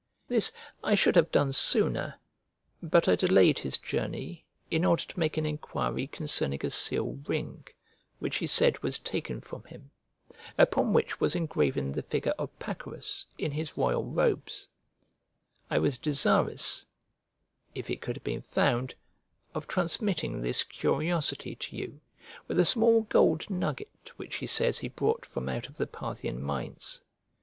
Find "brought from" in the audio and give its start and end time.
24.89-25.47